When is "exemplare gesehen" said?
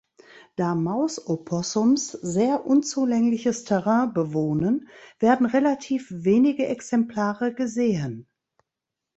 6.65-8.27